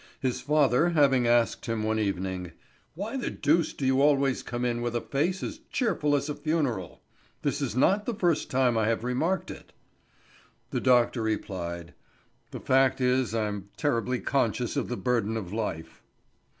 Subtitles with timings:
[0.19, 2.53] His father having asked him one evening:
[2.95, 6.33] "Why the deuce do you always come in with a face as cheerful as a
[6.33, 7.03] funeral?
[7.43, 9.73] This is not the first time I have remarked it."
[10.71, 11.93] The doctor replied:
[12.49, 16.01] "The fact is I am terribly conscious of the burden of life."